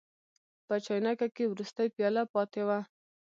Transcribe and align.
په 0.67 0.75
چاینکه 0.85 1.27
کې 1.35 1.43
وروستۍ 1.53 1.87
پیاله 1.95 2.23
پاتې 2.33 2.61
وه. 2.67 2.79